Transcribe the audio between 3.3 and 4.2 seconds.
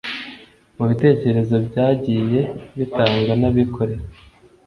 n’abikorera